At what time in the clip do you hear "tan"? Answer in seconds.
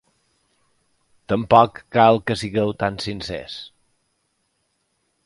2.85-2.97